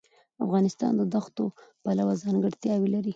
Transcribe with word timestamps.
افغانستان 0.45 0.91
د 0.97 1.01
دښتو 1.13 1.45
پلوه 1.83 2.13
ځانګړتیاوې 2.23 2.87
لري. 2.95 3.09